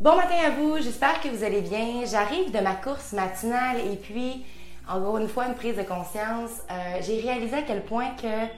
Bon 0.00 0.16
matin 0.16 0.34
à 0.44 0.50
vous, 0.50 0.76
j'espère 0.78 1.20
que 1.20 1.28
vous 1.28 1.44
allez 1.44 1.60
bien. 1.60 2.04
J'arrive 2.04 2.50
de 2.50 2.58
ma 2.58 2.74
course 2.74 3.12
matinale 3.12 3.78
et 3.78 3.94
puis, 3.94 4.44
encore 4.88 5.18
une 5.18 5.28
fois, 5.28 5.46
une 5.46 5.54
prise 5.54 5.76
de 5.76 5.84
conscience. 5.84 6.50
Euh, 6.68 6.98
j'ai 7.00 7.20
réalisé 7.20 7.58
à 7.58 7.62
quel 7.62 7.84
point 7.84 8.08
que 8.20 8.48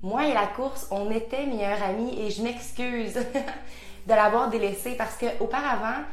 moi 0.00 0.28
et 0.28 0.32
la 0.32 0.46
course, 0.46 0.86
on 0.92 1.10
était 1.10 1.44
meilleurs 1.44 1.82
amis 1.82 2.16
et 2.20 2.30
je 2.30 2.40
m'excuse 2.40 3.14
de 4.06 4.14
l'avoir 4.14 4.48
délaissé 4.48 4.94
parce 4.96 5.16
que 5.16 5.26
auparavant, 5.40 6.04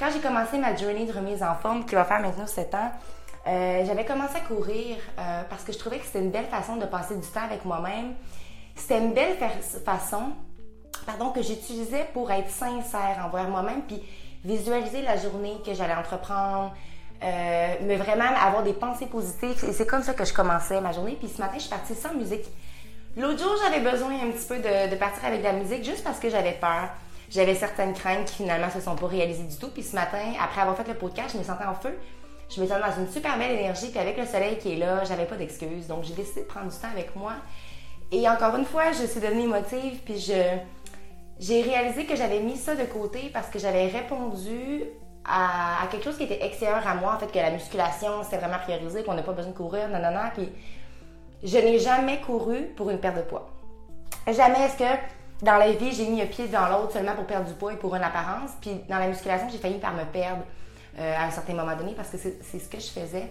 quand 0.00 0.08
j'ai 0.10 0.20
commencé 0.20 0.56
ma 0.56 0.74
journey 0.74 1.04
de 1.04 1.12
remise 1.12 1.42
en 1.42 1.54
forme, 1.56 1.84
qui 1.84 1.94
va 1.94 2.06
faire 2.06 2.20
maintenant 2.20 2.46
7 2.46 2.74
ans, 2.74 2.90
euh, 3.46 3.84
j'avais 3.84 4.06
commencé 4.06 4.36
à 4.36 4.40
courir 4.40 4.96
euh, 5.18 5.42
parce 5.50 5.62
que 5.62 5.72
je 5.74 5.78
trouvais 5.78 5.98
que 5.98 6.06
c'était 6.06 6.20
une 6.20 6.30
belle 6.30 6.46
façon 6.46 6.76
de 6.76 6.86
passer 6.86 7.16
du 7.16 7.26
temps 7.26 7.44
avec 7.44 7.66
moi-même. 7.66 8.14
C'était 8.76 8.98
une 8.98 9.12
belle 9.12 9.36
façon 9.84 10.32
que 11.34 11.42
j'utilisais 11.42 12.08
pour 12.12 12.30
être 12.30 12.50
sincère 12.50 13.24
envers 13.26 13.48
moi-même, 13.48 13.82
puis 13.82 14.02
visualiser 14.44 15.02
la 15.02 15.16
journée 15.16 15.56
que 15.64 15.74
j'allais 15.74 15.94
entreprendre, 15.94 16.72
euh, 17.22 17.74
mais 17.82 17.96
vraiment 17.96 18.24
avoir 18.24 18.62
des 18.62 18.72
pensées 18.72 19.06
positives. 19.06 19.64
Et 19.68 19.72
c'est 19.72 19.86
comme 19.86 20.02
ça 20.02 20.14
que 20.14 20.24
je 20.24 20.32
commençais 20.32 20.80
ma 20.80 20.92
journée. 20.92 21.16
Puis 21.18 21.28
ce 21.28 21.40
matin, 21.40 21.54
je 21.54 21.62
suis 21.62 21.70
partie 21.70 21.94
sans 21.94 22.14
musique. 22.14 22.44
L'autre 23.16 23.38
jour, 23.38 23.52
j'avais 23.62 23.80
besoin 23.80 24.14
un 24.14 24.30
petit 24.30 24.46
peu 24.46 24.56
de, 24.56 24.96
partir 24.96 25.24
avec 25.24 25.40
de 25.40 25.44
la 25.44 25.52
musique 25.52 25.84
juste 25.84 26.02
parce 26.02 26.18
que 26.18 26.30
j'avais 26.30 26.52
peur. 26.52 26.88
J'avais 27.30 27.54
certaines 27.54 27.94
craintes 27.94 28.26
qui 28.26 28.42
finalement 28.42 28.70
se 28.70 28.80
sont 28.80 28.96
pas 28.96 29.06
réalisées 29.06 29.44
du 29.44 29.56
tout. 29.56 29.68
Puis 29.68 29.82
ce 29.82 29.94
matin, 29.94 30.32
après 30.40 30.62
avoir 30.62 30.76
fait 30.76 30.88
le 30.88 30.94
podcast, 30.94 31.30
je 31.32 31.38
me 31.38 31.44
sentais 31.44 31.64
en 31.64 31.74
feu. 31.74 31.96
Je 32.54 32.60
me 32.60 32.66
sentais 32.66 32.80
dans 32.80 33.02
une 33.02 33.10
super 33.10 33.38
belle 33.38 33.52
énergie. 33.52 33.90
Puis 33.90 33.98
avec 33.98 34.18
le 34.18 34.26
soleil 34.26 34.58
qui 34.58 34.72
est 34.72 34.76
là, 34.76 35.04
j'avais 35.04 35.24
pas 35.24 35.36
d'excuses. 35.36 35.86
Donc 35.86 36.04
j'ai 36.04 36.14
décidé 36.14 36.42
de 36.42 36.46
prendre 36.46 36.70
du 36.70 36.76
temps 36.76 36.90
avec 36.92 37.14
moi. 37.14 37.34
Et 38.10 38.28
encore 38.28 38.56
une 38.56 38.66
fois, 38.66 38.92
je 38.92 39.06
suis 39.06 39.20
devenue 39.20 39.44
émotive. 39.44 40.00
Puis 40.04 40.18
je 40.18 40.58
j'ai 41.42 41.60
réalisé 41.60 42.06
que 42.06 42.14
j'avais 42.14 42.38
mis 42.38 42.56
ça 42.56 42.76
de 42.76 42.84
côté 42.84 43.28
parce 43.32 43.48
que 43.48 43.58
j'avais 43.58 43.88
répondu 43.88 44.84
à, 45.24 45.88
quelque 45.90 46.04
chose 46.04 46.16
qui 46.16 46.22
était 46.22 46.44
extérieur 46.44 46.86
à 46.86 46.94
moi, 46.94 47.14
en 47.16 47.18
fait, 47.18 47.32
que 47.32 47.38
la 47.38 47.50
musculation, 47.50 48.22
c'était 48.22 48.38
vraiment 48.38 48.58
priorisé, 48.58 49.02
qu'on 49.02 49.14
n'a 49.14 49.24
pas 49.24 49.32
besoin 49.32 49.50
de 49.50 49.56
courir, 49.56 49.88
non. 49.88 49.98
Puis 50.34 50.48
je 51.42 51.58
n'ai 51.58 51.80
jamais 51.80 52.20
couru 52.20 52.68
pour 52.76 52.90
une 52.90 52.98
perte 52.98 53.16
de 53.16 53.22
poids. 53.22 53.50
Jamais 54.28 54.60
est-ce 54.60 54.76
que 54.76 55.44
dans 55.44 55.56
la 55.56 55.72
vie, 55.72 55.90
j'ai 55.90 56.06
mis 56.06 56.22
un 56.22 56.26
pied 56.26 56.46
dans 56.46 56.68
l'autre 56.68 56.92
seulement 56.92 57.16
pour 57.16 57.26
perdre 57.26 57.48
du 57.48 57.54
poids 57.54 57.72
et 57.72 57.76
pour 57.76 57.92
une 57.96 58.04
apparence? 58.04 58.50
Puis 58.60 58.80
dans 58.88 58.98
la 58.98 59.08
musculation, 59.08 59.48
j'ai 59.50 59.58
failli 59.58 59.78
par 59.78 59.94
me 59.94 60.04
perdre 60.04 60.44
euh, 61.00 61.16
à 61.16 61.24
un 61.24 61.30
certain 61.32 61.54
moment 61.54 61.74
donné 61.74 61.94
parce 61.96 62.10
que 62.10 62.18
c'est 62.18 62.58
ce 62.60 62.68
que 62.68 62.78
je 62.78 62.88
faisais. 62.88 63.28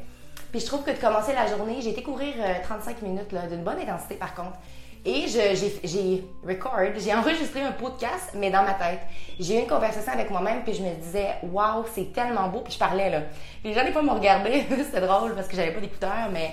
Puis 0.51 0.59
je 0.59 0.65
trouve 0.65 0.83
que 0.83 0.91
de 0.91 0.97
commencer 0.97 1.31
la 1.31 1.47
journée, 1.47 1.79
j'ai 1.79 1.91
été 1.91 2.03
courir 2.03 2.33
35 2.63 2.97
euh, 2.97 3.07
minutes 3.07 3.33
d'une 3.49 3.63
bonne 3.63 3.79
intensité 3.79 4.15
par 4.15 4.35
contre. 4.35 4.57
Et 5.03 5.25
j'ai 5.27 6.23
record, 6.47 6.77
j'ai 6.97 7.13
enregistré 7.13 7.61
un 7.61 7.71
podcast, 7.71 8.33
mais 8.35 8.51
dans 8.51 8.61
ma 8.61 8.75
tête. 8.75 8.99
J'ai 9.39 9.57
eu 9.57 9.59
une 9.61 9.67
conversation 9.67 10.13
avec 10.13 10.29
moi-même, 10.29 10.63
puis 10.63 10.75
je 10.75 10.83
me 10.83 10.93
disais, 10.93 11.37
waouh, 11.41 11.85
c'est 11.91 12.13
tellement 12.13 12.49
beau, 12.49 12.59
puis 12.59 12.73
je 12.73 12.77
parlais 12.77 13.09
là. 13.09 13.21
Les 13.63 13.73
gens, 13.73 13.83
des 13.83 13.91
fois, 13.91 14.03
me 14.03 14.11
regardaient, 14.11 14.63
c'était 14.85 15.01
drôle 15.01 15.33
parce 15.33 15.47
que 15.47 15.55
j'avais 15.55 15.71
pas 15.71 15.79
d'écouteurs, 15.79 16.29
mais 16.31 16.51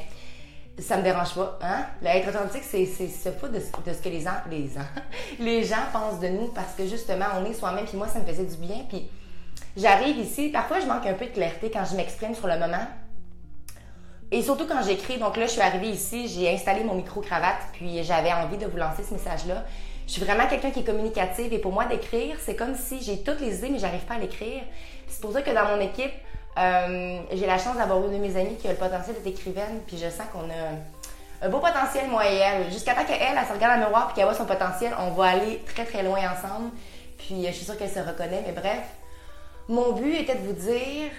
ça 0.78 0.96
me 0.96 1.02
dérange 1.02 1.34
pas. 1.34 1.58
Hein? 1.60 1.86
L'être 2.00 2.28
authentique, 2.30 2.62
c'est 2.62 2.86
se 2.86 3.30
foutre 3.32 3.52
de, 3.52 3.58
de, 3.58 3.92
ce 3.94 4.02
que 4.02 4.08
les, 4.08 4.20
gens, 4.22 4.30
les, 4.50 4.70
les 5.38 5.64
gens 5.64 5.76
pensent 5.92 6.20
de 6.20 6.28
nous 6.28 6.48
parce 6.48 6.72
que 6.72 6.86
justement, 6.86 7.26
on 7.38 7.44
est 7.44 7.54
soi-même, 7.54 7.84
puis 7.84 7.98
moi, 7.98 8.08
ça 8.08 8.18
me 8.18 8.24
faisait 8.24 8.46
du 8.46 8.56
bien. 8.56 8.78
Puis 8.88 9.10
j'arrive 9.76 10.16
ici, 10.16 10.48
parfois, 10.48 10.80
je 10.80 10.86
manque 10.86 11.04
un 11.06 11.14
peu 11.14 11.26
de 11.26 11.32
clarté 11.32 11.70
quand 11.70 11.84
je 11.84 11.96
m'exprime 11.96 12.34
sur 12.34 12.46
le 12.46 12.58
moment, 12.58 12.86
et 14.30 14.42
surtout 14.42 14.66
quand 14.66 14.82
j'écris, 14.82 15.18
donc 15.18 15.36
là, 15.36 15.46
je 15.46 15.52
suis 15.52 15.60
arrivée 15.60 15.88
ici, 15.88 16.28
j'ai 16.28 16.52
installé 16.52 16.84
mon 16.84 16.94
micro-cravate, 16.94 17.68
puis 17.72 18.02
j'avais 18.04 18.32
envie 18.32 18.58
de 18.58 18.66
vous 18.66 18.76
lancer 18.76 19.02
ce 19.02 19.14
message-là. 19.14 19.64
Je 20.06 20.12
suis 20.12 20.22
vraiment 20.22 20.46
quelqu'un 20.46 20.70
qui 20.70 20.80
est 20.80 20.84
communicative 20.84 21.52
et 21.52 21.58
pour 21.58 21.72
moi, 21.72 21.86
d'écrire, 21.86 22.36
c'est 22.40 22.56
comme 22.56 22.74
si 22.74 23.02
j'ai 23.02 23.22
toutes 23.22 23.40
les 23.40 23.58
idées, 23.58 23.70
mais 23.70 23.78
j'arrive 23.78 24.04
pas 24.04 24.14
à 24.14 24.18
l'écrire. 24.18 24.62
C'est 25.06 25.20
pour 25.20 25.32
ça 25.32 25.42
que 25.42 25.50
dans 25.50 25.64
mon 25.64 25.80
équipe, 25.80 26.12
euh, 26.58 27.20
j'ai 27.32 27.46
la 27.46 27.58
chance 27.58 27.76
d'avoir 27.76 28.04
une 28.04 28.12
de 28.12 28.18
mes 28.18 28.36
amies 28.36 28.56
qui 28.56 28.66
a 28.66 28.72
le 28.72 28.76
potentiel 28.76 29.16
d'être 29.16 29.26
écrivaine, 29.26 29.80
puis 29.86 29.96
je 29.96 30.10
sens 30.10 30.26
qu'on 30.32 30.50
a 30.50 31.46
un 31.46 31.48
beau 31.48 31.60
potentiel, 31.60 32.08
moi 32.08 32.28
et 32.28 32.36
elle. 32.36 32.70
Jusqu'à 32.72 32.94
temps 32.94 33.04
qu'elle, 33.04 33.20
elle, 33.20 33.46
se 33.46 33.52
regarde 33.52 33.74
dans 33.74 33.80
le 33.80 33.86
miroir 33.86 34.08
puis 34.08 34.16
qu'elle 34.16 34.24
voit 34.24 34.34
son 34.34 34.44
potentiel, 34.44 34.92
on 34.98 35.10
va 35.10 35.26
aller 35.26 35.62
très 35.66 35.84
très 35.84 36.02
loin 36.02 36.18
ensemble. 36.18 36.70
Puis 37.16 37.46
je 37.46 37.52
suis 37.52 37.64
sûre 37.64 37.78
qu'elle 37.78 37.90
se 37.90 38.00
reconnaît, 38.00 38.42
mais 38.46 38.52
bref. 38.52 38.82
Mon 39.68 39.92
but 39.92 40.14
était 40.14 40.34
de 40.34 40.46
vous 40.46 40.52
dire, 40.54 41.10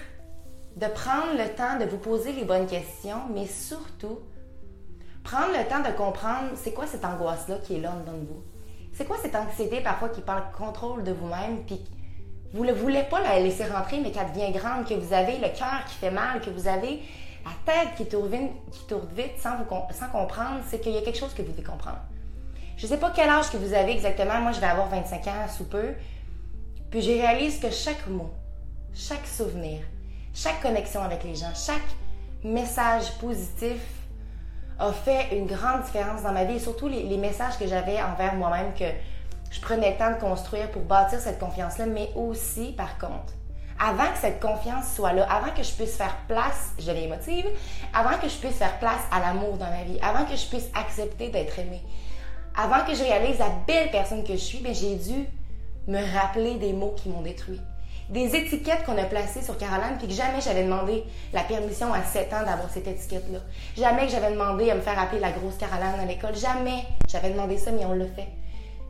de 0.76 0.86
prendre 0.86 1.36
le 1.36 1.48
temps 1.54 1.78
de 1.78 1.84
vous 1.84 1.98
poser 1.98 2.32
les 2.32 2.44
bonnes 2.44 2.66
questions, 2.66 3.22
mais 3.34 3.46
surtout, 3.46 4.20
prendre 5.24 5.52
le 5.56 5.68
temps 5.68 5.80
de 5.80 5.94
comprendre 5.96 6.50
c'est 6.54 6.72
quoi 6.72 6.86
cette 6.86 7.04
angoisse-là 7.04 7.56
qui 7.64 7.76
est 7.76 7.80
là 7.80 7.92
en 7.92 8.10
de 8.10 8.16
vous. 8.26 8.42
C'est 8.92 9.04
quoi 9.04 9.16
cette 9.22 9.34
anxiété 9.34 9.80
parfois 9.80 10.08
qui 10.08 10.20
parle 10.20 10.44
contrôle 10.56 11.04
de 11.04 11.12
vous-même, 11.12 11.64
puis 11.66 11.84
vous 12.52 12.64
ne 12.64 12.72
voulez 12.72 13.04
pas 13.04 13.20
la 13.20 13.38
laisser 13.38 13.64
rentrer, 13.64 14.00
mais 14.00 14.10
qu'elle 14.10 14.30
devient 14.32 14.50
grande, 14.52 14.86
que 14.86 14.94
vous 14.94 15.12
avez 15.12 15.38
le 15.38 15.48
cœur 15.56 15.84
qui 15.88 15.94
fait 15.94 16.10
mal, 16.10 16.40
que 16.40 16.50
vous 16.50 16.66
avez 16.66 17.00
la 17.44 17.72
tête 17.72 17.94
qui 17.96 18.06
tourne 18.06 18.28
vite, 18.28 18.50
qui 18.72 18.86
tourne 18.86 19.08
vite 19.14 19.38
sans, 19.38 19.56
vous, 19.56 19.64
sans 19.92 20.08
comprendre, 20.08 20.60
c'est 20.68 20.80
qu'il 20.80 20.92
y 20.92 20.98
a 20.98 21.02
quelque 21.02 21.18
chose 21.18 21.32
que 21.32 21.42
vous 21.42 21.52
devez 21.52 21.62
comprendre. 21.62 22.00
Je 22.76 22.86
ne 22.86 22.88
sais 22.88 22.98
pas 22.98 23.12
quel 23.14 23.28
âge 23.28 23.50
que 23.50 23.56
vous 23.56 23.72
avez 23.72 23.92
exactement, 23.92 24.40
moi 24.40 24.52
je 24.52 24.60
vais 24.60 24.66
avoir 24.66 24.88
25 24.88 25.26
ans 25.26 25.48
sous 25.48 25.64
peu, 25.64 25.94
puis 26.90 27.02
je 27.02 27.10
réalise 27.12 27.60
que 27.60 27.70
chaque 27.70 28.06
mot, 28.08 28.30
chaque 28.94 29.26
souvenir, 29.26 29.80
chaque 30.34 30.60
connexion 30.62 31.02
avec 31.02 31.24
les 31.24 31.34
gens, 31.34 31.52
chaque 31.54 31.76
message 32.44 33.12
positif 33.18 33.80
a 34.78 34.92
fait 34.92 35.36
une 35.36 35.46
grande 35.46 35.82
différence 35.84 36.22
dans 36.22 36.32
ma 36.32 36.44
vie 36.44 36.56
et 36.56 36.58
surtout 36.58 36.88
les, 36.88 37.16
messages 37.18 37.58
que 37.58 37.66
j'avais 37.66 38.00
envers 38.00 38.34
moi-même 38.34 38.72
que 38.72 38.86
je 39.50 39.60
prenais 39.60 39.90
le 39.90 39.96
temps 39.96 40.10
de 40.12 40.20
construire 40.20 40.70
pour 40.70 40.82
bâtir 40.82 41.18
cette 41.18 41.38
confiance-là, 41.38 41.86
mais 41.86 42.10
aussi, 42.14 42.72
par 42.72 42.96
contre, 42.98 43.34
avant 43.78 44.10
que 44.12 44.18
cette 44.18 44.40
confiance 44.40 44.94
soit 44.94 45.12
là, 45.12 45.26
avant 45.30 45.52
que 45.52 45.62
je 45.62 45.72
puisse 45.72 45.96
faire 45.96 46.16
place, 46.28 46.70
je 46.78 46.90
l'ai 46.92 47.04
émotive, 47.04 47.46
avant 47.92 48.16
que 48.18 48.28
je 48.28 48.36
puisse 48.36 48.56
faire 48.56 48.78
place 48.78 49.02
à 49.10 49.20
l'amour 49.20 49.58
dans 49.58 49.68
ma 49.68 49.82
vie, 49.84 49.98
avant 50.02 50.24
que 50.24 50.36
je 50.36 50.46
puisse 50.46 50.68
accepter 50.74 51.28
d'être 51.28 51.58
aimée, 51.58 51.82
avant 52.56 52.84
que 52.86 52.94
je 52.94 53.02
réalise 53.02 53.38
la 53.38 53.50
belle 53.66 53.90
personne 53.90 54.24
que 54.24 54.32
je 54.32 54.38
suis, 54.38 54.62
j'ai 54.72 54.96
dû 54.96 55.26
me 55.88 56.00
rappeler 56.14 56.54
des 56.54 56.72
mots 56.72 56.94
qui 56.96 57.08
m'ont 57.08 57.22
détruit 57.22 57.60
des 58.10 58.34
étiquettes 58.34 58.84
qu'on 58.84 58.98
a 58.98 59.04
placées 59.04 59.42
sur 59.42 59.56
Caroline, 59.56 59.96
puis 59.98 60.08
que 60.08 60.14
jamais 60.14 60.40
j'avais 60.40 60.64
demandé 60.64 61.04
la 61.32 61.42
permission 61.42 61.92
à 61.92 62.02
7 62.02 62.32
ans 62.32 62.44
d'avoir 62.44 62.68
cette 62.68 62.88
étiquette-là. 62.88 63.38
Jamais 63.76 64.06
que 64.06 64.12
j'avais 64.12 64.32
demandé 64.32 64.70
à 64.70 64.74
me 64.74 64.80
faire 64.80 64.98
appeler 64.98 65.20
la 65.20 65.30
grosse 65.30 65.56
Caroline 65.56 66.00
à 66.00 66.04
l'école. 66.04 66.36
Jamais 66.36 66.84
j'avais 67.08 67.30
demandé 67.30 67.56
ça, 67.56 67.70
mais 67.70 67.84
on 67.86 67.92
l'a 67.92 68.06
fait. 68.06 68.28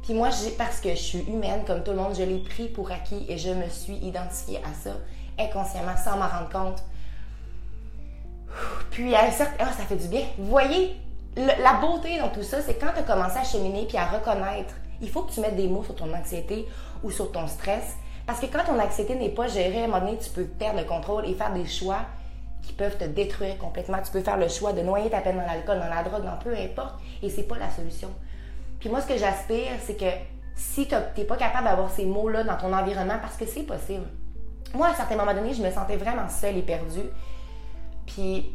Puis 0.02 0.14
moi, 0.14 0.30
parce 0.56 0.80
que 0.80 0.90
je 0.90 0.94
suis 0.94 1.24
humaine, 1.28 1.62
comme 1.66 1.82
tout 1.82 1.90
le 1.90 1.98
monde, 1.98 2.14
je 2.18 2.22
l'ai 2.22 2.38
pris 2.38 2.68
pour 2.68 2.90
acquis 2.90 3.26
et 3.28 3.36
je 3.36 3.50
me 3.50 3.68
suis 3.68 3.96
identifiée 3.96 4.58
à 4.58 4.72
ça 4.82 4.96
inconsciemment, 5.38 5.96
sans 6.02 6.16
m'en 6.16 6.28
rendre 6.28 6.50
compte. 6.50 6.82
Puis 8.90 9.14
à 9.14 9.24
un 9.24 9.30
certain... 9.30 9.64
Ah, 9.64 9.72
ça 9.76 9.84
fait 9.84 9.96
du 9.96 10.08
bien. 10.08 10.22
Vous 10.38 10.48
voyez, 10.48 10.96
la 11.36 11.74
beauté 11.74 12.18
dans 12.18 12.28
tout 12.28 12.42
ça, 12.42 12.60
c'est 12.60 12.74
quand 12.74 12.92
tu 12.92 13.00
as 13.00 13.02
commencé 13.02 13.38
à 13.38 13.44
cheminer 13.44 13.86
puis 13.86 13.96
à 13.96 14.06
reconnaître, 14.06 14.74
il 15.00 15.08
faut 15.08 15.22
que 15.22 15.32
tu 15.32 15.40
mettes 15.40 15.56
des 15.56 15.68
mots 15.68 15.84
sur 15.84 15.94
ton 15.94 16.12
anxiété 16.12 16.66
ou 17.02 17.10
sur 17.10 17.32
ton 17.32 17.46
stress 17.46 17.96
parce 18.26 18.40
que 18.40 18.46
quand 18.46 18.64
ton 18.64 18.78
anxiété 18.78 19.14
n'est 19.14 19.30
pas 19.30 19.48
gérée, 19.48 19.82
à 19.82 19.84
un 19.84 19.88
moment 19.88 20.00
donné, 20.00 20.18
tu 20.18 20.30
peux 20.30 20.44
perdre 20.44 20.80
le 20.80 20.84
contrôle 20.84 21.26
et 21.26 21.34
faire 21.34 21.52
des 21.52 21.66
choix 21.66 22.00
qui 22.62 22.72
peuvent 22.72 22.96
te 22.96 23.04
détruire 23.04 23.58
complètement. 23.58 23.98
Tu 24.04 24.10
peux 24.10 24.20
faire 24.20 24.36
le 24.36 24.48
choix 24.48 24.72
de 24.72 24.82
noyer 24.82 25.10
ta 25.10 25.20
peine 25.20 25.36
dans 25.36 25.46
l'alcool, 25.46 25.78
dans 25.80 25.94
la 25.94 26.02
drogue, 26.02 26.24
dans 26.24 26.36
peu 26.36 26.54
importe, 26.54 27.00
et 27.22 27.30
c'est 27.30 27.44
pas 27.44 27.58
la 27.58 27.70
solution. 27.70 28.10
Puis 28.78 28.88
moi, 28.88 29.00
ce 29.00 29.06
que 29.06 29.16
j'aspire, 29.16 29.72
c'est 29.80 29.96
que 29.96 30.10
si 30.54 30.86
tu 30.86 30.94
n'es 31.16 31.24
pas 31.24 31.36
capable 31.36 31.64
d'avoir 31.64 31.90
ces 31.90 32.04
mots-là 32.04 32.44
dans 32.44 32.56
ton 32.56 32.72
environnement, 32.72 33.18
parce 33.20 33.36
que 33.36 33.46
c'est 33.46 33.62
possible. 33.62 34.06
Moi, 34.74 34.86
à 34.86 34.90
un 34.90 34.94
certain 34.94 35.16
moment 35.16 35.34
donné, 35.34 35.54
je 35.54 35.62
me 35.62 35.70
sentais 35.70 35.96
vraiment 35.96 36.28
seule 36.28 36.56
et 36.56 36.62
perdue. 36.62 37.08
Puis 38.06 38.52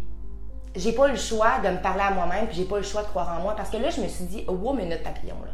j'ai 0.76 0.92
pas 0.92 1.08
le 1.08 1.16
choix 1.16 1.60
de 1.64 1.70
me 1.70 1.82
parler 1.82 2.04
à 2.04 2.12
moi-même, 2.12 2.48
puis 2.48 2.58
j'ai 2.58 2.66
pas 2.66 2.78
le 2.78 2.84
choix 2.84 3.02
de 3.02 3.08
croire 3.08 3.38
en 3.38 3.42
moi, 3.42 3.56
parce 3.56 3.70
que 3.70 3.78
là, 3.78 3.90
je 3.90 4.02
me 4.02 4.08
suis 4.08 4.26
dit, 4.26 4.46
oh, 4.48 4.54
wow, 4.54 4.74
minute 4.74 5.04
papillon, 5.04 5.38
là. 5.44 5.52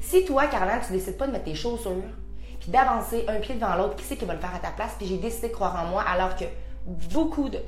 Si 0.00 0.24
toi, 0.24 0.46
Caroline, 0.46 0.80
tu 0.86 0.92
décides 0.92 1.18
pas 1.18 1.26
de 1.26 1.32
mettre 1.32 1.44
tes 1.44 1.54
chaussures, 1.54 1.92
puis 2.60 2.70
d'avancer 2.70 3.24
un 3.26 3.36
pied 3.36 3.54
devant 3.54 3.74
l'autre, 3.74 3.96
qui 3.96 4.04
c'est 4.04 4.16
qui 4.16 4.24
va 4.24 4.34
le 4.34 4.40
faire 4.40 4.54
à 4.54 4.58
ta 4.58 4.70
place, 4.70 4.92
puis 4.98 5.06
j'ai 5.06 5.16
décidé 5.16 5.48
de 5.48 5.52
croire 5.54 5.82
en 5.82 5.88
moi 5.88 6.04
alors 6.06 6.36
que 6.36 6.44
beaucoup 7.12 7.48
de... 7.48 7.58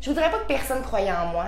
Je 0.00 0.10
voudrais 0.10 0.30
pas 0.30 0.38
que 0.38 0.46
personne 0.46 0.82
croyait 0.82 1.12
en 1.12 1.26
moi, 1.26 1.46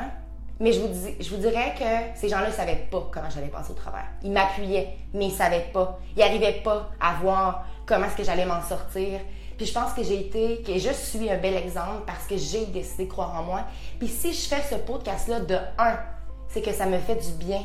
mais 0.61 0.73
je 0.73 0.81
vous, 0.81 0.89
vous 0.89 1.37
dirais 1.37 1.75
que 1.79 2.19
ces 2.19 2.29
gens-là 2.29 2.49
ne 2.49 2.53
savaient 2.53 2.89
pas 2.91 3.09
comment 3.13 3.31
j'allais 3.31 3.49
passer 3.49 3.71
au 3.71 3.75
travers. 3.75 4.07
Ils 4.23 4.33
m'appuyaient, 4.33 4.97
mais 5.15 5.27
ils 5.27 5.33
savaient 5.33 5.69
pas. 5.73 6.01
Ils 6.17 6.21
n'arrivaient 6.21 6.61
pas 6.65 6.91
à 7.01 7.15
voir 7.15 7.65
comment 7.87 8.07
est-ce 8.07 8.17
que 8.17 8.25
j'allais 8.25 8.47
m'en 8.47 8.61
sortir. 8.63 9.21
Puis 9.57 9.67
je 9.67 9.73
pense 9.73 9.93
que 9.93 10.03
j'ai 10.03 10.21
été, 10.21 10.63
que 10.63 10.77
je 10.79 10.93
suis 10.93 11.31
un 11.31 11.39
bel 11.39 11.57
exemple 11.57 12.03
parce 12.07 12.27
que 12.27 12.37
j'ai 12.37 12.67
décidé 12.67 13.05
de 13.05 13.11
croire 13.11 13.39
en 13.39 13.45
moi. 13.45 13.65
Puis 13.99 14.09
si 14.09 14.33
je 14.33 14.49
fais 14.49 14.63
ce 14.63 14.75
podcast-là 14.77 15.41
de 15.41 15.57
un, 15.79 15.99
c'est 16.49 16.63
que 16.63 16.73
ça 16.73 16.87
me 16.87 16.99
fait 16.99 17.17
du 17.17 17.33
bien 17.33 17.63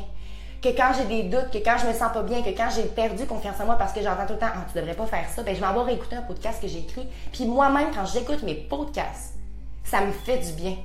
que 0.64 0.70
quand 0.70 0.92
j'ai 0.96 1.04
des 1.04 1.24
doutes, 1.24 1.50
que 1.52 1.58
quand 1.58 1.76
je 1.76 1.86
me 1.86 1.92
sens 1.92 2.10
pas 2.10 2.22
bien, 2.22 2.42
que 2.42 2.48
quand 2.48 2.70
j'ai 2.74 2.84
perdu 2.84 3.26
confiance 3.26 3.60
en 3.60 3.66
moi 3.66 3.76
parce 3.76 3.92
que 3.92 4.00
j'entends 4.00 4.24
tout 4.26 4.32
le 4.32 4.38
temps 4.38 4.48
ah, 4.54 4.64
tu 4.72 4.78
devrais 4.78 4.94
pas 4.94 5.04
faire 5.04 5.28
ça, 5.28 5.42
ben 5.42 5.54
je 5.54 5.60
vais 5.60 5.66
réécouter 5.66 6.16
un 6.16 6.22
podcast 6.22 6.62
que 6.62 6.68
j'ai 6.68 6.78
écrit. 6.78 7.06
Puis 7.32 7.44
moi-même 7.44 7.88
quand 7.94 8.06
j'écoute 8.06 8.42
mes 8.42 8.54
podcasts, 8.54 9.34
ça 9.84 10.00
me 10.00 10.10
fait 10.10 10.38
du 10.38 10.52
bien. 10.52 10.76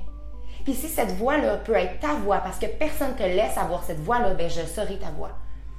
Puis 0.64 0.74
si 0.74 0.88
cette 0.88 1.12
voix-là 1.12 1.56
peut 1.56 1.74
être 1.74 1.98
ta 1.98 2.12
voix 2.12 2.38
parce 2.38 2.58
que 2.58 2.66
personne 2.66 3.16
te 3.16 3.22
laisse 3.22 3.56
avoir 3.56 3.82
cette 3.82 4.00
voix-là, 4.00 4.34
ben 4.34 4.50
je 4.50 4.60
serai 4.66 4.98
ta 4.98 5.10
voix. 5.16 5.30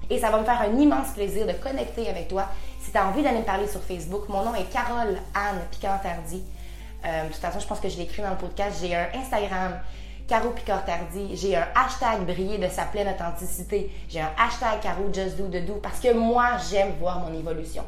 Et 0.10 0.18
ça 0.18 0.32
va 0.32 0.40
me 0.40 0.46
faire 0.46 0.60
un 0.60 0.80
immense 0.80 1.12
plaisir 1.14 1.46
de 1.46 1.54
connecter 1.54 2.10
avec 2.10 2.28
toi. 2.28 2.48
Si 2.82 2.92
tu 2.92 2.98
as 2.98 3.06
envie 3.06 3.22
d'aller 3.22 3.40
me 3.40 3.46
parler 3.46 3.68
sur 3.68 3.82
Facebook, 3.84 4.28
mon 4.30 4.44
nom 4.44 4.56
est 4.56 4.70
Carole 4.74 5.16
Anne 5.36 5.62
Picard-Tardy. 5.70 6.44
Euh, 7.06 7.24
de 7.24 7.28
toute 7.28 7.38
façon, 7.38 7.60
je 7.60 7.68
pense 7.68 7.80
que 7.80 7.88
je 7.88 7.98
l'ai 7.98 8.04
écrit 8.04 8.24
dans 8.24 8.32
le 8.32 8.38
podcast. 8.38 8.80
J'ai 8.82 8.96
un 8.96 9.08
Instagram, 9.14 9.80
Caro 10.32 10.52
Picard-Tardy. 10.52 11.36
J'ai 11.36 11.58
un 11.58 11.68
hashtag 11.76 12.26
briller 12.26 12.58
de 12.58 12.70
sa 12.70 12.86
pleine 12.86 13.10
authenticité. 13.10 13.92
J'ai 14.08 14.22
un 14.22 14.32
hashtag 14.38 14.80
Caro 14.80 15.12
Just 15.12 15.36
Do 15.36 15.50
de 15.50 15.60
Do 15.60 15.74
parce 15.84 16.00
que 16.00 16.14
moi, 16.14 16.52
j'aime 16.70 16.94
voir 17.02 17.20
mon 17.20 17.38
évolution. 17.38 17.84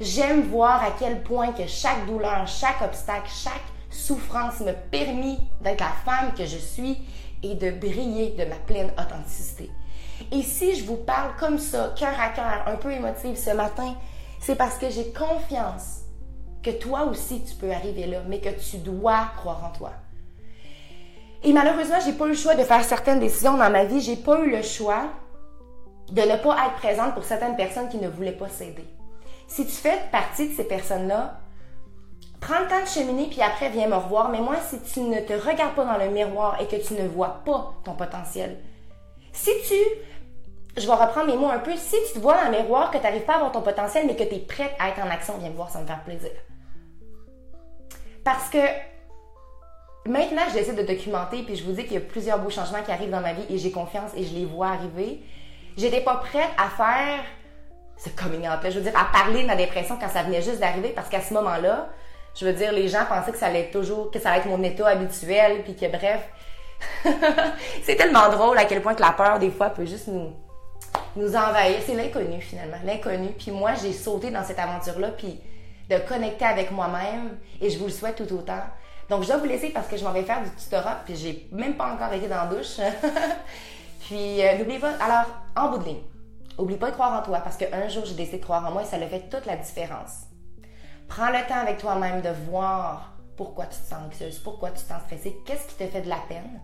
J'aime 0.00 0.48
voir 0.48 0.82
à 0.82 0.92
quel 0.98 1.22
point 1.22 1.52
que 1.52 1.66
chaque 1.66 2.06
douleur, 2.06 2.48
chaque 2.48 2.80
obstacle, 2.80 3.28
chaque 3.28 3.60
souffrance 3.90 4.60
me 4.60 4.72
permis 4.72 5.38
d'être 5.60 5.82
la 5.82 5.92
femme 6.02 6.32
que 6.32 6.46
je 6.46 6.56
suis 6.56 6.96
et 7.42 7.56
de 7.56 7.72
briller 7.72 8.30
de 8.30 8.46
ma 8.46 8.56
pleine 8.56 8.90
authenticité. 8.92 9.70
Et 10.32 10.40
si 10.40 10.76
je 10.76 10.86
vous 10.86 10.96
parle 10.96 11.36
comme 11.38 11.58
ça, 11.58 11.92
cœur 11.94 12.18
à 12.18 12.30
cœur, 12.30 12.64
un 12.66 12.76
peu 12.76 12.90
émotive 12.90 13.36
ce 13.36 13.50
matin, 13.50 13.94
c'est 14.40 14.56
parce 14.56 14.78
que 14.78 14.88
j'ai 14.88 15.12
confiance 15.12 16.04
que 16.62 16.70
toi 16.70 17.04
aussi 17.04 17.44
tu 17.44 17.54
peux 17.54 17.70
arriver 17.70 18.06
là, 18.06 18.20
mais 18.26 18.40
que 18.40 18.48
tu 18.48 18.78
dois 18.78 19.26
croire 19.36 19.62
en 19.62 19.76
toi. 19.76 19.92
Et 21.42 21.52
malheureusement, 21.52 21.98
j'ai 22.04 22.12
pas 22.12 22.26
eu 22.26 22.30
le 22.30 22.34
choix 22.34 22.54
de 22.54 22.64
faire 22.64 22.84
certaines 22.84 23.20
décisions 23.20 23.56
dans 23.56 23.70
ma 23.70 23.84
vie. 23.84 24.00
J'ai 24.00 24.16
pas 24.16 24.40
eu 24.40 24.50
le 24.50 24.62
choix 24.62 25.04
de 26.10 26.22
ne 26.22 26.36
pas 26.36 26.66
être 26.66 26.74
présente 26.76 27.14
pour 27.14 27.24
certaines 27.24 27.56
personnes 27.56 27.88
qui 27.88 27.98
ne 27.98 28.08
voulaient 28.08 28.32
pas 28.32 28.48
s'aider. 28.48 28.84
Si 29.46 29.64
tu 29.64 29.72
fais 29.72 29.98
partie 30.10 30.48
de 30.48 30.54
ces 30.54 30.64
personnes-là, 30.64 31.40
prends 32.40 32.60
le 32.60 32.66
temps 32.66 32.80
de 32.80 32.88
cheminer 32.88 33.28
puis 33.30 33.42
après 33.42 33.70
viens 33.70 33.88
me 33.88 33.94
revoir. 33.94 34.30
Mais 34.30 34.40
moi, 34.40 34.56
si 34.68 34.80
tu 34.80 35.00
ne 35.00 35.20
te 35.20 35.32
regardes 35.32 35.74
pas 35.74 35.84
dans 35.84 35.98
le 35.98 36.10
miroir 36.10 36.60
et 36.60 36.66
que 36.66 36.76
tu 36.76 36.94
ne 36.94 37.06
vois 37.06 37.42
pas 37.44 37.74
ton 37.84 37.94
potentiel, 37.94 38.58
si 39.32 39.50
tu, 39.68 39.74
je 40.76 40.86
vais 40.86 40.94
reprendre 40.94 41.26
mes 41.28 41.36
mots 41.36 41.50
un 41.50 41.60
peu, 41.60 41.76
si 41.76 41.96
tu 42.08 42.14
te 42.14 42.18
vois 42.18 42.34
dans 42.34 42.50
le 42.50 42.58
miroir 42.58 42.90
que 42.90 42.98
tu 42.98 43.04
n'arrives 43.04 43.24
pas 43.24 43.36
à 43.36 43.38
voir 43.38 43.52
ton 43.52 43.62
potentiel 43.62 44.06
mais 44.06 44.16
que 44.16 44.24
tu 44.24 44.34
es 44.34 44.38
prête 44.40 44.72
à 44.78 44.88
être 44.88 45.00
en 45.00 45.10
action, 45.10 45.34
viens 45.38 45.50
me 45.50 45.56
voir, 45.56 45.70
ça 45.70 45.80
me 45.80 45.86
fait 45.86 45.92
plaisir. 46.04 46.30
Parce 48.24 48.50
que 48.50 48.58
maintenant, 50.06 50.42
je 50.48 50.54
décide 50.54 50.76
de 50.76 50.82
documenter 50.82 51.42
puis 51.42 51.56
je 51.56 51.64
vous 51.64 51.72
dis 51.72 51.84
qu'il 51.84 51.94
y 51.94 51.96
a 51.96 52.00
plusieurs 52.00 52.38
beaux 52.38 52.50
changements 52.50 52.82
qui 52.82 52.90
arrivent 52.90 53.10
dans 53.10 53.20
ma 53.20 53.32
vie 53.32 53.44
et 53.50 53.58
j'ai 53.58 53.70
confiance 53.70 54.10
et 54.16 54.24
je 54.24 54.34
les 54.34 54.44
vois 54.44 54.68
arriver. 54.68 55.20
J'étais 55.76 56.00
pas 56.00 56.16
prête 56.16 56.50
à 56.56 56.68
faire 56.70 57.24
ce 57.96 58.08
coming 58.10 58.48
out 58.48 58.60
je 58.64 58.78
veux 58.78 58.80
dire, 58.80 58.96
à 58.96 59.06
parler 59.12 59.42
de 59.42 59.46
ma 59.46 59.56
dépression 59.56 59.96
quand 60.00 60.08
ça 60.08 60.22
venait 60.22 60.42
juste 60.42 60.60
d'arriver 60.60 60.90
parce 60.90 61.08
qu'à 61.08 61.20
ce 61.20 61.34
moment-là, 61.34 61.88
je 62.38 62.46
veux 62.46 62.52
dire, 62.52 62.72
les 62.72 62.88
gens 62.88 63.04
pensaient 63.08 63.32
que 63.32 63.38
ça 63.38 63.46
allait 63.46 63.62
être 63.62 63.72
toujours, 63.72 64.10
que 64.10 64.20
ça 64.20 64.30
allait 64.30 64.40
être 64.40 64.46
mon 64.46 64.62
état 64.62 64.86
habituel, 64.86 65.62
puis 65.64 65.74
que 65.74 65.86
bref. 65.86 66.28
c'est 67.82 67.96
tellement 67.96 68.28
drôle 68.28 68.56
à 68.58 68.64
quel 68.64 68.80
point 68.80 68.94
que 68.94 69.02
la 69.02 69.10
peur, 69.10 69.40
des 69.40 69.50
fois, 69.50 69.70
peut 69.70 69.84
juste 69.84 70.06
nous, 70.06 70.32
nous 71.16 71.34
envahir. 71.34 71.80
C'est 71.84 71.94
l'inconnu, 71.94 72.40
finalement. 72.40 72.76
L'inconnu. 72.84 73.30
Puis 73.36 73.50
moi, 73.50 73.72
j'ai 73.82 73.92
sauté 73.92 74.30
dans 74.30 74.44
cette 74.44 74.60
aventure-là, 74.60 75.08
puis 75.08 75.40
de 75.90 75.98
connecter 75.98 76.44
avec 76.44 76.70
moi-même, 76.70 77.38
et 77.60 77.70
je 77.70 77.78
vous 77.78 77.86
le 77.86 77.90
souhaite 77.90 78.16
tout 78.16 78.32
autant. 78.32 78.62
Donc, 79.08 79.22
je 79.22 79.28
dois 79.28 79.38
vous 79.38 79.46
laisser 79.46 79.70
parce 79.70 79.88
que 79.88 79.96
je 79.96 80.04
m'en 80.04 80.12
vais 80.12 80.22
faire 80.22 80.42
du 80.42 80.50
tutorat, 80.50 81.00
puis 81.04 81.16
j'ai 81.16 81.48
même 81.50 81.76
pas 81.76 81.92
encore 81.92 82.12
été 82.12 82.28
dans 82.28 82.36
la 82.36 82.46
douche. 82.46 82.76
puis, 84.00 84.44
euh, 84.44 84.58
n'oubliez 84.58 84.78
pas, 84.78 84.92
alors, 85.00 85.26
en 85.56 85.70
bout 85.70 85.78
de 85.78 85.84
ligne, 85.84 86.02
oublie 86.58 86.76
pas 86.76 86.90
de 86.90 86.94
croire 86.94 87.18
en 87.18 87.22
toi, 87.22 87.38
parce 87.38 87.56
qu'un 87.56 87.88
jour, 87.88 88.04
j'ai 88.04 88.14
décidé 88.14 88.38
de 88.38 88.42
croire 88.42 88.66
en 88.66 88.70
moi, 88.70 88.82
et 88.82 88.84
ça 88.84 88.96
a 88.96 89.06
fait 89.06 89.28
toute 89.30 89.46
la 89.46 89.56
différence. 89.56 90.26
Prends 91.08 91.30
le 91.30 91.46
temps 91.48 91.60
avec 91.60 91.78
toi-même 91.78 92.20
de 92.20 92.28
voir 92.50 93.14
pourquoi 93.36 93.64
tu 93.66 93.78
te 93.78 93.88
sens 93.88 94.00
anxieuse, 94.06 94.38
pourquoi 94.40 94.70
tu 94.70 94.82
te 94.82 94.88
sens 94.88 95.00
stressée, 95.06 95.38
qu'est-ce 95.46 95.66
qui 95.68 95.74
te 95.76 95.86
fait 95.86 96.02
de 96.02 96.08
la 96.08 96.18
peine. 96.28 96.60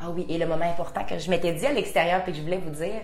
Ah 0.00 0.10
oui, 0.10 0.24
et 0.28 0.38
le 0.38 0.46
moment 0.46 0.70
important 0.70 1.04
que 1.04 1.18
je 1.18 1.28
m'étais 1.28 1.52
dit 1.52 1.66
à 1.66 1.72
l'extérieur 1.72 2.20
et 2.20 2.30
que 2.30 2.36
je 2.36 2.42
voulais 2.42 2.58
vous 2.58 2.70
dire, 2.70 3.02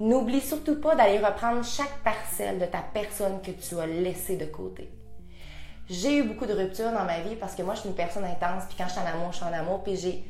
n'oublie 0.00 0.40
surtout 0.42 0.78
pas 0.80 0.94
d'aller 0.94 1.18
reprendre 1.18 1.64
chaque 1.64 2.02
parcelle 2.02 2.58
de 2.58 2.66
ta 2.66 2.82
personne 2.92 3.40
que 3.40 3.52
tu 3.52 3.78
as 3.78 3.86
laissée 3.86 4.36
de 4.36 4.44
côté. 4.44 4.90
J'ai 5.88 6.18
eu 6.18 6.22
beaucoup 6.22 6.46
de 6.46 6.54
ruptures 6.54 6.90
dans 6.92 7.04
ma 7.04 7.20
vie 7.20 7.36
parce 7.36 7.54
que 7.54 7.62
moi, 7.62 7.74
je 7.74 7.80
suis 7.80 7.88
une 7.88 7.94
personne 7.94 8.24
intense, 8.24 8.64
puis 8.68 8.76
quand 8.78 8.86
je 8.86 8.92
suis 8.92 9.00
en 9.00 9.06
amour, 9.06 9.32
je 9.32 9.36
suis 9.36 9.44
en 9.44 9.52
amour, 9.52 9.82
puis 9.82 9.96
j'ai 9.96 10.24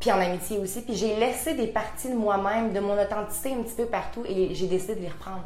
puis 0.00 0.10
en 0.10 0.18
amitié 0.18 0.58
aussi, 0.58 0.80
puis 0.80 0.96
j'ai 0.96 1.14
laissé 1.16 1.54
des 1.54 1.66
parties 1.66 2.08
de 2.08 2.16
moi-même, 2.16 2.72
de 2.72 2.80
mon 2.80 3.00
authenticité 3.00 3.52
un 3.52 3.62
petit 3.62 3.76
peu 3.76 3.84
partout 3.84 4.24
et 4.26 4.54
j'ai 4.54 4.66
décidé 4.66 4.94
de 4.94 5.00
les 5.00 5.08
reprendre. 5.08 5.44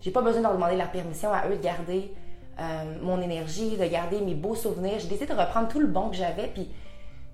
J'ai 0.00 0.10
pas 0.10 0.22
besoin 0.22 0.40
de 0.40 0.46
leur 0.46 0.54
demander 0.54 0.76
la 0.76 0.86
permission 0.86 1.30
à 1.30 1.46
eux 1.48 1.56
de 1.56 1.62
garder 1.62 2.10
euh, 2.58 2.98
mon 3.02 3.20
énergie, 3.20 3.76
de 3.76 3.84
garder 3.84 4.22
mes 4.22 4.34
beaux 4.34 4.54
souvenirs. 4.54 4.98
J'ai 4.98 5.08
décidé 5.08 5.26
de 5.26 5.38
reprendre 5.38 5.68
tout 5.68 5.78
le 5.78 5.86
bon 5.86 6.08
que 6.08 6.16
j'avais, 6.16 6.46
puis 6.46 6.70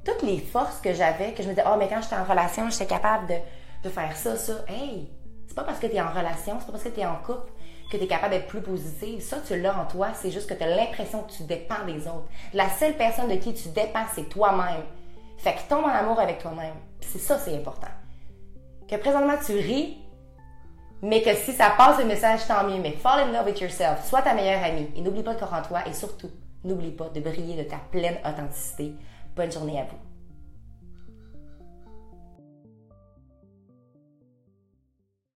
toutes 0.05 0.23
les 0.23 0.39
forces 0.39 0.81
que 0.81 0.93
j'avais, 0.93 1.33
que 1.33 1.45
je 1.45 1.49
me 1.49 1.55
disais, 1.55 1.67
oh, 1.67 1.77
mais 1.79 1.89
quand 1.89 2.03
j'étais 2.03 2.17
en 2.17 2.25
relation, 2.25 2.69
j'étais 2.71 2.87
capable 2.87 3.29
de, 3.29 3.35
de, 3.85 3.89
faire 3.89 4.17
ça, 4.17 4.37
ça. 4.37 4.65
Hey, 4.67 5.09
c'est 5.51 5.57
pas 5.57 5.65
parce 5.65 5.81
que 5.81 5.89
tu 5.89 5.97
es 5.97 6.01
en 6.01 6.11
relation, 6.11 6.59
c'est 6.61 6.67
pas 6.67 6.73
parce 6.73 6.85
que 6.85 6.91
tu 6.91 7.01
es 7.01 7.07
en 7.07 7.17
couple 7.17 7.51
que 7.91 7.97
tu 7.97 8.05
es 8.05 8.07
capable 8.07 8.35
d'être 8.35 8.47
plus 8.47 8.61
positive. 8.61 9.21
Ça, 9.21 9.39
tu 9.45 9.59
l'as 9.59 9.77
en 9.77 9.85
toi, 9.85 10.11
c'est 10.15 10.31
juste 10.31 10.49
que 10.49 10.55
tu 10.55 10.63
as 10.63 10.77
l'impression 10.77 11.25
que 11.25 11.33
tu 11.33 11.43
dépends 11.43 11.85
des 11.85 12.07
autres. 12.07 12.29
La 12.55 12.69
seule 12.69 12.97
personne 12.97 13.27
de 13.27 13.35
qui 13.35 13.53
tu 13.53 13.69
dépends, 13.71 14.05
c'est 14.15 14.29
toi-même. 14.29 14.85
Fait 15.39 15.55
que 15.55 15.69
tombe 15.69 15.87
en 15.87 15.89
amour 15.89 16.21
avec 16.21 16.39
toi-même. 16.39 16.75
C'est 17.01 17.19
ça, 17.19 17.37
c'est 17.37 17.53
important. 17.53 17.89
Que 18.89 18.95
présentement 18.95 19.35
tu 19.45 19.55
ris, 19.55 19.99
mais 21.03 21.21
que 21.21 21.35
si 21.35 21.53
ça 21.53 21.71
passe 21.77 21.99
le 21.99 22.05
message, 22.05 22.47
tant 22.47 22.63
mieux. 22.63 22.81
Mais 22.81 22.93
fall 22.93 23.29
in 23.29 23.33
love 23.33 23.47
with 23.47 23.61
yourself. 23.61 24.07
Sois 24.07 24.23
ta 24.23 24.35
meilleure 24.35 24.63
amie. 24.63 24.89
Et 24.95 25.01
n'oublie 25.01 25.25
pas 25.25 25.33
de 25.33 25.41
croire 25.41 25.61
en 25.61 25.67
toi. 25.67 25.81
Et 25.85 25.93
surtout, 25.93 26.31
n'oublie 26.63 26.93
pas 26.93 27.09
de 27.09 27.19
briller 27.19 27.61
de 27.61 27.69
ta 27.69 27.79
pleine 27.91 28.19
authenticité. 28.25 28.93
Bonne 29.35 29.51
journée 29.51 29.81
à 29.81 29.83
vous. 29.83 30.10